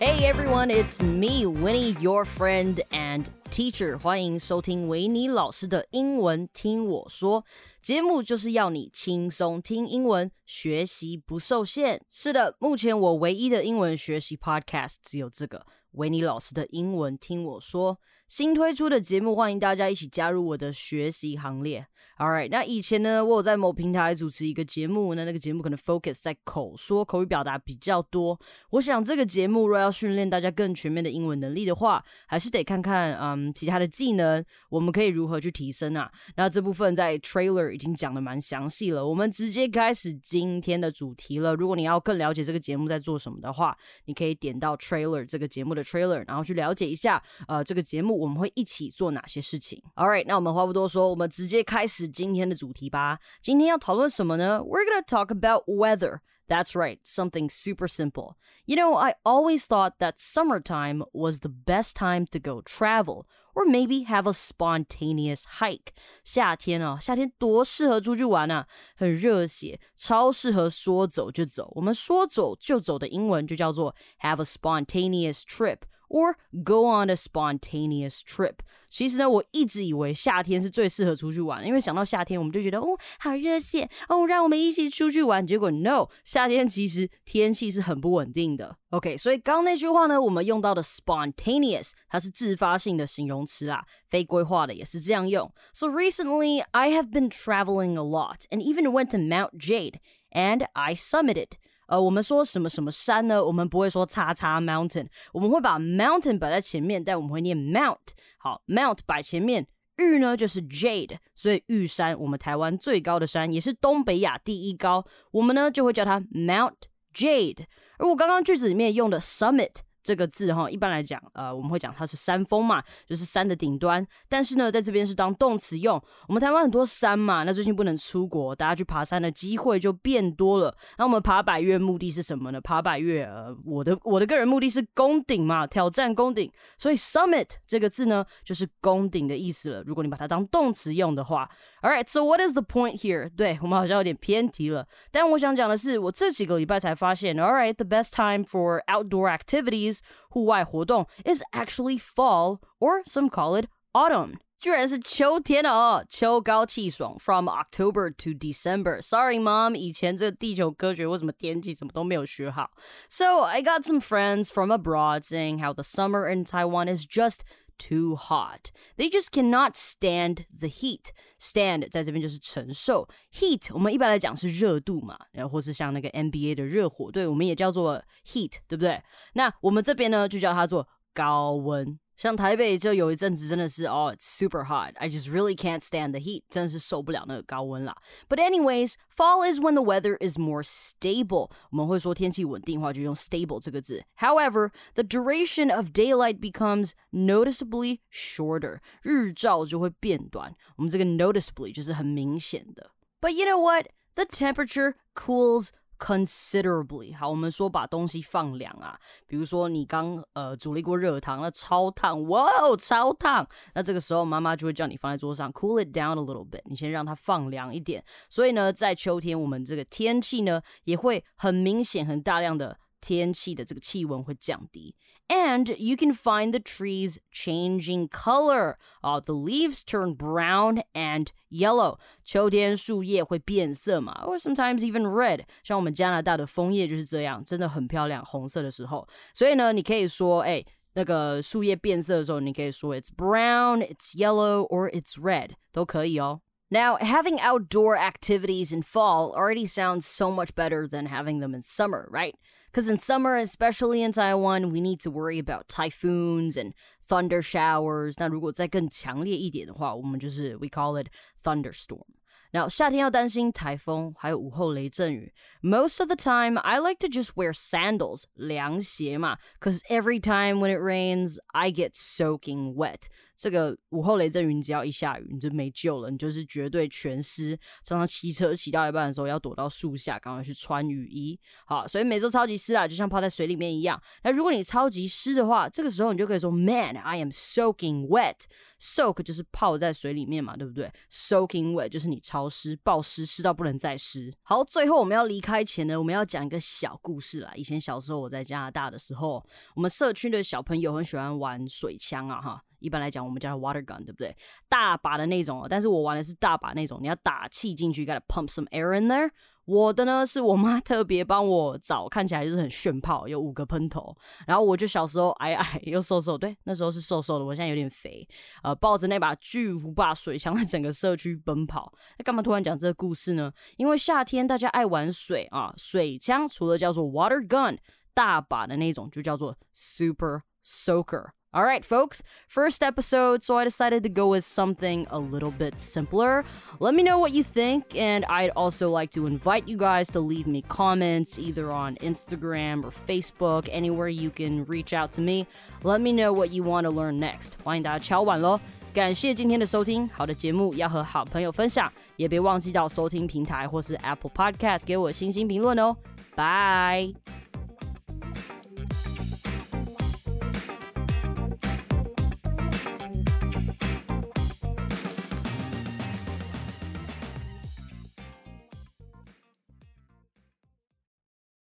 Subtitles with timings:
[0.00, 3.98] Hey everyone, it's me, Winnie, your friend and teacher.
[3.98, 7.44] 欢迎收听维尼老师的英文听我说。
[7.82, 12.00] 节目就是要你轻松听英文，学习不受限。
[12.08, 15.66] 是的，目前我唯一的英文学习 podcast 只有这个
[15.98, 17.98] 维尼老师的英文听我说。
[18.28, 21.86] 新推出的节目，欢迎大家一起加入我的学习行列。
[22.18, 28.38] All right，那以前呢，我有在某平台主持一个节目，那那个节目可能 focus 在口说、口语表达比较多。
[28.70, 36.10] 我想这个节目若要训练大家更全面的英文能力的话，还是得看看嗯其他的技能，我们可以如何去提升啊？
[36.36, 41.54] 那这部分在 trailer 已经讲的蛮详细了，我们直接开始今天的主题了。
[41.54, 43.74] 如果你要更了解这个节目在做什么的话，
[44.04, 49.80] 你可以点到 trailer 这个节目的 trailer，然后去了解一下呃这个节目我们会一起做哪些事情。
[49.94, 52.08] All right，那我们话不多说，我们直接开始。
[52.18, 53.20] 今天的主题吧。
[53.40, 56.18] 今天要讨论什么呢？We're gonna talk about weather.
[56.47, 58.35] That's right, something super simple.
[58.65, 63.65] You know, I always thought that summertime was the best time to go travel or
[63.65, 65.93] maybe have a spontaneous hike.
[66.23, 71.71] 夏天啊，夏天多适合出去玩啊，很热血，超适合说走就走。
[71.75, 75.79] 我们说走就走的英文就叫做 have a spontaneous trip
[76.09, 78.57] or go on a spontaneous trip。
[78.87, 85.45] 其实呢，我一直以为夏天是最适合出去玩，因为想到夏天，我们就觉得哦，好热血哦，让我们一起出去玩。
[85.45, 88.77] 结果 no，夏天其实天气是很不稳定的。
[88.91, 95.51] OK，所以刚刚那句话呢，我们用到的 spontaneous，它是自发性的形容词啦，非规划的也是这样用。
[95.73, 99.95] So recently I have been traveling a lot and even went to Mount Jade
[100.29, 101.53] and I summited.
[101.88, 103.44] 呃，我们说什么什么山呢？
[103.44, 107.96] 我们不会说叉叉 mountain，我们会把 mountain 摆在前面，但我们会念 mount。
[108.38, 116.74] 好，mount 摆前面，玉呢就是 jade，所以玉山，我们台湾最高的山，也是东北亚第一高，我们呢就会叫它 Mount
[117.14, 117.64] Jade。
[117.98, 119.80] 而我刚刚句子里面用的 summit。
[120.08, 124.02] 这个字哈，一般来讲，呃，我们会讲它是山峰嘛，就是山的顶端。
[124.26, 126.02] 但是呢，在这边是当动词用。
[126.28, 130.74] 我们台湾很多山嘛，那最近不能出国，大家去爬山的机会就变多了。
[130.96, 132.58] 那我们爬百越目的是什么呢？
[132.58, 136.50] 爬百越，呃，我的我的个人目的是攻顶嘛，挑战攻顶。
[136.78, 139.82] 所以 summit 这个字呢，就是攻顶的意思了。
[139.82, 141.50] 如果你把它当动词用的话。
[141.80, 143.30] All right, so what is the point here?
[143.38, 144.84] 对我们好像有点偏题了。
[145.12, 149.97] 但我想讲的是，我这几个礼拜才发现，All right, the best time for outdoor activities
[150.29, 154.35] 户外活动 is actually fall or some call it autumn.
[154.59, 162.71] 居然是秋天了哦，秋高气爽，from October to December。Sorry, mom，以前这地球科学为什么天气怎么都没有学好。
[163.09, 167.41] So I got some friends from abroad saying how the summer in Taiwan is just
[167.78, 168.70] too hot.
[168.96, 171.10] They just cannot stand the heat.
[171.40, 179.02] Stand 在这边就是承受，heat 我们一般来讲是热度嘛，然后或是像那个 NBA 的热火队，我们也叫做 heat，对不对？
[179.34, 181.98] 那我们这边呢就叫它做高温。
[182.17, 184.93] 像台北就有一阵子真的是哦，it's super hot.
[184.97, 186.43] I just really can't stand the heat.
[186.49, 187.95] 真的是受不了那个高温啦。
[188.29, 191.49] But anyways, fall is when the weather is more stable.
[191.71, 194.03] 我们会说天气稳定的话就用 stable 这个字。
[194.19, 198.79] However, the duration of daylight becomes noticeably shorter.
[199.01, 200.55] 日照就会变短。
[200.77, 202.91] 我们这个 noticeably 就是很明显的。
[203.19, 203.87] But you know what?
[204.15, 207.16] The temperature cools considerably。
[207.16, 213.46] 好，我们说把东西放凉啊，比如说你刚呃煮了一锅热汤，那超烫，哇哦，超烫。
[213.74, 218.04] 那这个时候妈妈就会叫你放在桌上，cool it down a little bit，你先让它放凉一点。
[218.30, 224.94] 所以呢，在秋天，我们这个天气呢也会很明显、很大量的天气的这个气温会降低。
[225.29, 228.77] And you can find the trees changing color.
[229.01, 231.97] Uh, the leaves turn brown and yellow.
[232.25, 235.45] 秋天树叶会变色嘛，or sometimes even red。
[235.63, 239.07] 像我们加拿大的枫叶就是这样，真的很漂亮，红色的时候。
[239.33, 240.63] 所以呢，你可以说，哎，
[240.93, 246.41] 那个树叶变色的时候，你可以说 it's brown, it's yellow, or it's red，都可以哦。
[246.69, 251.61] Now, having outdoor activities in fall already sounds so much better than having them in
[251.61, 252.35] summer, right?
[252.71, 256.73] Because in summer, especially in Taiwan, we need to worry about typhoons and
[257.07, 258.15] thunder showers.
[258.17, 261.09] 那如果再更强烈一点的话，我们就是 we call it
[261.43, 262.05] thunderstorm.
[262.51, 265.33] Now, 夏天要担心台风，还有午后雷阵雨。
[265.61, 269.37] Most of the time, I like to just wear sandals, 凉鞋嘛。
[269.59, 273.07] Cause every time when it rains, I get soaking wet.
[273.38, 277.56] 这个午后雷阵雨只要一下雨，你就没救了，你就是绝对全湿。
[277.84, 281.38] 常常骑车骑到一半的时候，要躲到树下，赶快去穿雨衣。
[281.64, 284.02] 好，所以每周超级湿啊，就像泡在水里面一样。
[284.24, 288.38] 那如果你超级湿的话，这个时候你就可以说，Man, I am soaking wet.
[288.80, 294.32] Soak 就是泡在水里面嘛，对不对？Soaking wet 就是你潮湿、暴湿、湿到不能再湿。
[294.42, 297.52] 好，最后我们要离开前呢，我们要讲一个小故事啦。
[297.54, 299.44] 以前小时候我在加拿大的时候，
[299.74, 302.64] 我们社区的小朋友很喜欢玩水枪啊，哈。
[302.78, 304.36] 一般来讲，我们叫它 water gun，对不对？
[304.68, 309.30] 大把的那种，但是我玩的是大把那种，你要打气进去，gotta pump some air in there。
[309.64, 314.16] 我的呢，是我妈特别帮我找，看起来就是很炫炮，有五个喷头。
[314.46, 318.26] 然后我就小时候矮矮又瘦瘦，对，那时候是瘦瘦的，我现在有点肥，
[318.62, 321.92] 呃，抱着那把巨无霸水枪在整个社区奔跑。
[322.16, 323.52] 那干嘛突然讲这个故事呢？
[323.76, 327.76] 因为夏天大家爱玩水啊，水枪除了叫做 water gun，
[328.14, 331.32] 大把的那种就叫做 super soaker。
[331.55, 336.43] All right, folks, first episode, so I decided to go with something a little bit simpler.
[336.79, 340.19] Let me know what you think, and I'd also like to invite you guys to
[340.19, 345.45] leave me comments either on Instagram or Facebook, anywhere you can reach out to me.
[345.83, 347.51] Let me know what you want to learn next.
[347.63, 348.59] 欢迎大家敲碗喽！
[348.91, 355.95] 感谢今天的收听，好的节目要和好朋友分享，也别忘记到收听平台或是 Apple Podcast 给我星星评论哦。
[356.35, 357.13] Bye。